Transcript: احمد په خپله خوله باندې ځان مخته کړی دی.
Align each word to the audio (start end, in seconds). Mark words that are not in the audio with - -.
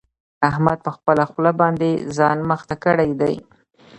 احمد 0.49 0.77
په 0.85 0.91
خپله 0.95 1.23
خوله 1.29 1.51
باندې 1.61 1.89
ځان 2.17 2.37
مخته 2.49 2.75
کړی 2.85 3.11
دی. 3.21 3.33